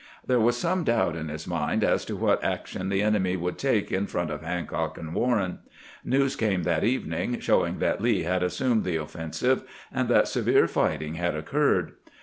There 0.25 0.39
was 0.39 0.57
some 0.57 0.83
doubt 0.83 1.15
in 1.15 1.27
his 1.29 1.45
mind 1.45 1.83
as 1.83 2.05
to 2.05 2.15
what 2.15 2.43
action 2.43 2.89
the 2.89 3.03
enemy 3.03 3.35
would 3.37 3.59
take 3.59 3.91
in 3.91 4.07
front 4.07 4.31
of 4.31 4.41
Hancock 4.41 4.97
and 4.97 5.13
Warren. 5.13 5.59
News 6.03 6.35
came 6.35 6.63
that 6.63 6.83
evening, 6.83 7.39
showing 7.39 7.77
that 7.77 8.01
Lee 8.01 8.23
had 8.23 8.41
assumed 8.41 8.83
the 8.83 8.95
offensive, 8.95 9.61
and 9.93 10.09
that 10.09 10.27
severe 10.27 10.67
fighting 10.67 11.13
had 11.13 11.35
occurred. 11.35 11.91